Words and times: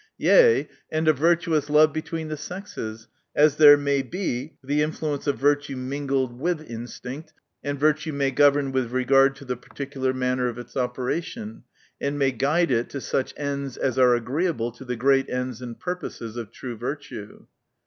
Yea, 0.17 0.67
and 0.89 1.07
a 1.07 1.13
virtuous 1.13 1.69
love 1.69 1.93
between 1.93 2.27
the 2.27 2.35
sexes, 2.35 3.07
as 3.35 3.57
there 3.57 3.77
may 3.77 4.01
be 4.01 4.55
the 4.63 4.81
in 4.81 4.89
fluence 4.89 5.27
of 5.27 5.37
virtue 5.37 5.75
mingled 5.77 6.39
with 6.39 6.59
instinct, 6.67 7.33
and 7.63 7.77
virtue 7.79 8.11
may 8.11 8.31
govern 8.31 8.71
with 8.71 8.89
regard 8.91 9.35
to 9.35 9.45
the 9.45 9.55
particular 9.55 10.11
manner 10.11 10.47
of 10.47 10.57
its 10.57 10.75
operation, 10.75 11.63
and 12.01 12.17
may 12.17 12.31
guide 12.31 12.71
it 12.71 12.89
to 12.89 12.99
such 12.99 13.31
ends 13.37 13.77
as 13.77 13.99
are 13.99 14.15
agreeable 14.15 14.71
to 14.71 14.83
the 14.83 14.95
great 14.95 15.29
ends 15.29 15.61
and 15.61 15.79
purposes 15.79 16.35
of 16.35 16.49
true 16.51 16.75
virtue. 16.75 17.45